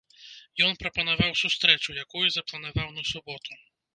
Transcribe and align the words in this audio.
Ён 0.67 0.71
прапанаваў 0.83 1.35
сустрэчу, 1.41 1.95
якую 2.05 2.25
запланаваў 2.37 2.89
на 2.99 3.07
суботу. 3.13 3.63